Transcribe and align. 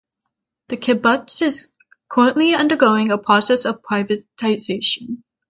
The 0.69 0.77
kibbutz 0.77 1.43
is 1.43 1.67
currently 2.09 2.55
undergoing 2.55 3.11
a 3.11 3.19
process 3.19 3.65
of 3.65 3.83
privatization. 3.83 5.17